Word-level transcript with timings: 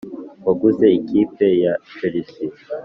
waguze 0.45 0.85
ikipe 0.99 1.47
ya 1.63 1.73
chelsea, 1.93 2.51